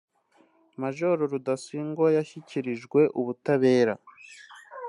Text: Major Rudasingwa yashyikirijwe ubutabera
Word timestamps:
Major 0.81 1.17
Rudasingwa 1.31 2.07
yashyikirijwe 2.17 3.01
ubutabera 3.19 3.93